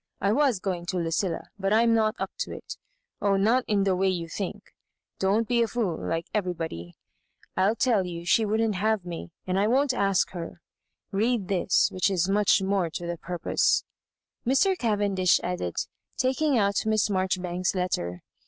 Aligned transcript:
I 0.19 0.31
was 0.31 0.59
going 0.59 0.87
to 0.87 0.97
Lucilla, 0.97 1.49
but 1.59 1.71
I'm 1.71 1.93
not 1.93 2.15
up 2.17 2.31
to 2.39 2.51
it 2.51 2.75
Oh, 3.21 3.37
not 3.37 3.63
in 3.67 3.83
the 3.83 3.95
way 3.95 4.07
you 4.09 4.27
think 4.27 4.63
I 4.65 4.71
Don't 5.19 5.47
be 5.47 5.61
a 5.61 5.67
fool 5.67 5.95
like 5.95 6.25
everybody. 6.33 6.95
I 7.55 7.71
tell 7.75 8.03
you 8.07 8.25
she 8.25 8.43
wouldn't 8.43 8.73
have 8.73 9.05
me, 9.05 9.29
and 9.45 9.59
I 9.59 9.67
won't 9.67 9.93
ask 9.93 10.31
her. 10.31 10.59
Read 11.11 11.49
this, 11.49 11.89
which 11.91 12.09
is 12.09 12.27
much 12.27 12.63
more 12.63 12.89
to 12.89 13.05
the 13.05 13.19
purpose," 13.19 13.83
Mr. 14.43 14.75
Cavendish 14.75 15.39
add 15.43 15.61
ed, 15.61 15.75
taking 16.17 16.57
out 16.57 16.83
Miss 16.87 17.07
Maijoribanks's 17.07 17.75
letter. 17.75 18.23